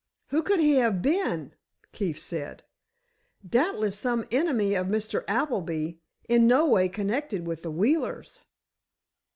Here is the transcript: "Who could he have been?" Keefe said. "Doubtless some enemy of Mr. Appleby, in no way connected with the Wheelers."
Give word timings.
"Who 0.29 0.41
could 0.41 0.59
he 0.59 0.77
have 0.77 1.03
been?" 1.03 1.53
Keefe 1.91 2.17
said. 2.19 2.63
"Doubtless 3.47 3.99
some 3.99 4.25
enemy 4.31 4.73
of 4.73 4.87
Mr. 4.87 5.23
Appleby, 5.27 5.99
in 6.27 6.47
no 6.47 6.65
way 6.65 6.89
connected 6.89 7.45
with 7.45 7.61
the 7.61 7.69
Wheelers." 7.69 8.41